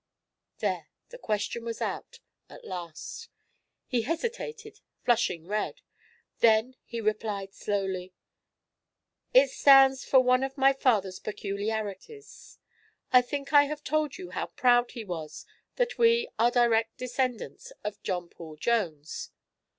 [0.57, 0.87] There!
[1.09, 3.29] The question was out, at last.
[3.85, 5.81] He hesitated, flushing read.
[6.39, 8.15] Then he replied slowly:
[9.31, 12.57] "It stands for one of my father's peculiarities.
[13.13, 15.45] I think I have told you how proud he was
[15.75, 19.29] that we are direct descendants of John Paul Jones.